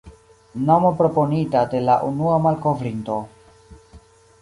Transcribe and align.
Nomo 0.69 0.91
proponita 1.01 1.63
de 1.75 1.83
la 1.91 1.99
unua 2.09 2.41
malkovrinto. 2.49 3.23